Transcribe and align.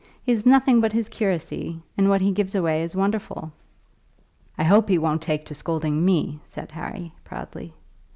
He 0.23 0.31
has 0.31 0.47
nothing 0.47 0.81
but 0.81 0.93
his 0.93 1.07
curacy, 1.07 1.79
and 1.95 2.09
what 2.09 2.21
he 2.21 2.31
gives 2.31 2.55
away 2.55 2.81
is 2.81 2.95
wonderful." 2.95 3.51
"I 4.57 4.63
hope 4.63 4.89
he 4.89 4.97
won't 4.97 5.21
take 5.21 5.45
to 5.45 5.53
scolding 5.53 6.03
me," 6.03 6.39
said 6.43 6.71
Harry, 6.71 7.11
proudly. 7.23 7.71